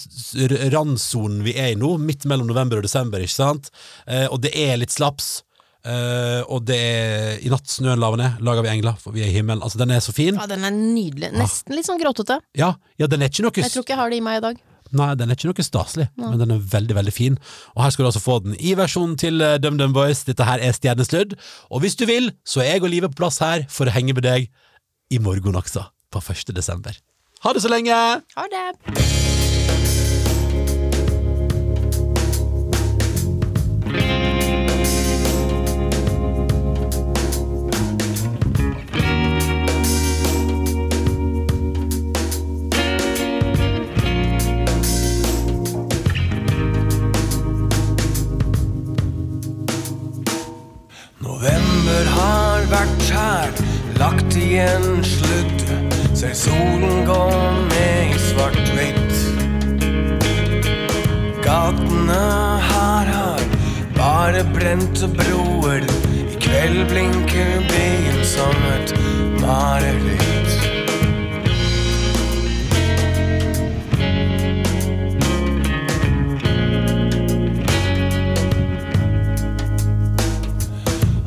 [0.72, 3.70] randsonen vi er i nå, midt mellom november og desember, ikke sant?
[4.06, 5.42] Eh, og det er litt slaps.
[5.82, 9.30] Eh, og det er I natt snøen laver ned, lager vi engler, for vi er
[9.30, 9.62] i himmelen.
[9.62, 10.38] Altså, den er så fin.
[10.38, 11.32] Ja, den er nydelig.
[11.34, 12.38] Nesten litt sånn gråtete.
[12.58, 14.44] Ja, ja den er ikke noe Jeg tror ikke jeg har det i meg i
[14.48, 14.60] dag.
[14.92, 17.38] Nei, den er ikke noe staselig, men den er veldig, veldig fin.
[17.72, 20.20] Og her skal du altså få den i versjonen til eh, DumDum Boys.
[20.28, 21.32] Dette her er Stjernesludd.
[21.72, 24.12] Og hvis du vil, så er jeg og Live på plass her for å henge
[24.18, 24.50] med deg
[25.12, 26.52] i morgen også, på 1.
[26.54, 26.98] desember.
[27.42, 27.96] Ha det så lenge!
[28.36, 28.66] Ha det!
[51.22, 53.50] November har vært her,
[53.98, 55.61] lagt igjen sludd.
[56.22, 57.22] Ser solen gå
[57.66, 59.14] ned i svart-hvitt.
[61.42, 62.18] Gatene
[62.62, 63.42] her har
[63.96, 65.82] bare brente broer.
[66.22, 68.94] I kveld blinker byen som et
[69.42, 70.52] mareritt.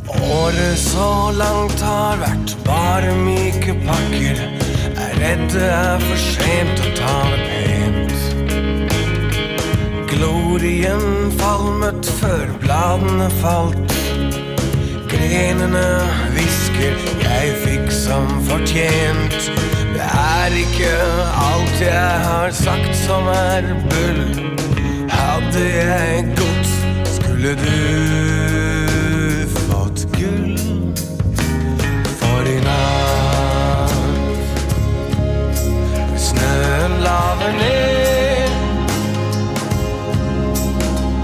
[0.08, 4.64] Året så langt har vært bare myke pakker.
[5.26, 8.12] Er er for sent å ta det pent.
[10.12, 13.96] Glorien falmet før bladene falt.
[15.10, 15.88] Grenene
[16.36, 19.50] hvisker jeg fikk som fortjent.
[19.96, 20.94] Det er ikke
[21.48, 24.26] alt jeg har sagt som er bull.
[25.10, 26.76] Hadde jeg gått,
[27.18, 28.55] skulle du
[37.15, 38.49] snøen laver ned,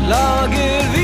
[0.09, 1.00] lager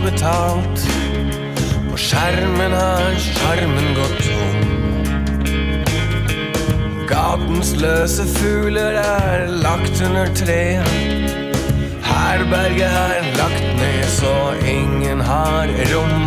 [0.00, 0.84] og betalt.
[1.90, 4.56] På skjermen har skjermen gått tom.
[7.10, 10.88] Gatens løse fugler er lagt under treet.
[12.06, 14.34] Herberget er lagt ned så
[14.64, 16.26] ingen har rom.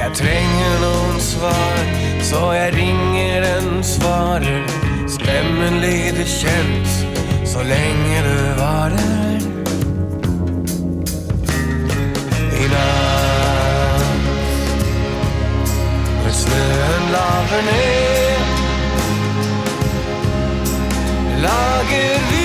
[0.00, 1.84] Jeg trenger noen svar,
[2.22, 4.66] så jeg ringer en svarer.
[5.08, 6.98] Stemmen lyder kjent,
[7.46, 9.14] så lenge det varer.
[12.64, 13.03] I natt,
[16.54, 18.38] når snøen laver ned,
[21.42, 22.43] lager vi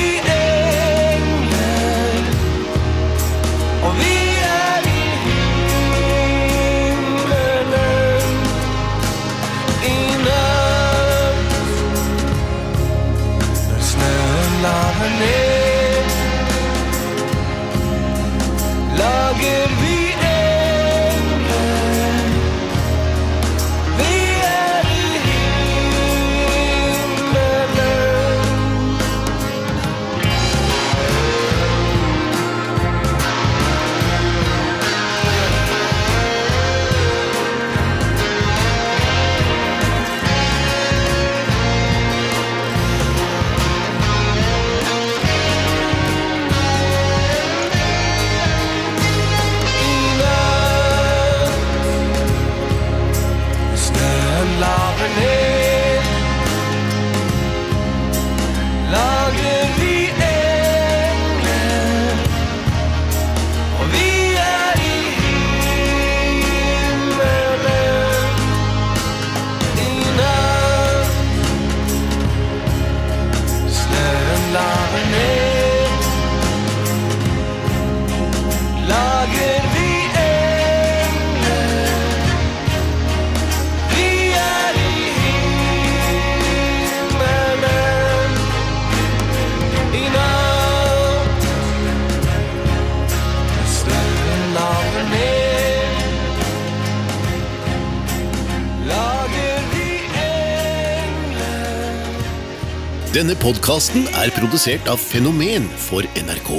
[103.19, 106.53] Denne podkasten er produsert av Fenomen for NRK.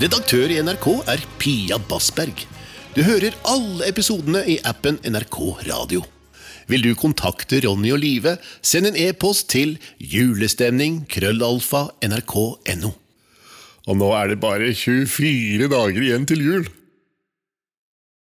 [0.00, 2.40] Redaktør i NRK er Pia Bassberg.
[2.94, 5.36] Du hører alle episodene i appen NRK
[5.66, 6.00] Radio.
[6.72, 12.94] Vil du kontakte Ronny og Live, send en e-post til julestemning krøllalfa nrk.no.
[13.84, 16.70] Og nå er det bare 24 dager igjen til jul.